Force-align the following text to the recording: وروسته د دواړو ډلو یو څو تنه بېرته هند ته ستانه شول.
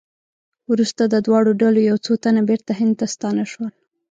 وروسته 0.71 1.03
د 1.07 1.15
دواړو 1.25 1.51
ډلو 1.61 1.79
یو 1.89 1.97
څو 2.05 2.13
تنه 2.23 2.41
بېرته 2.49 2.71
هند 2.79 2.93
ته 2.99 3.05
ستانه 3.15 3.43
شول. 3.51 3.71